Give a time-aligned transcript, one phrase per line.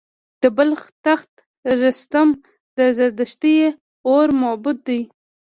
[0.41, 1.31] د بلخ تخت
[1.81, 2.27] رستم
[2.77, 3.57] د زردشتي
[4.11, 5.01] اور معبد دی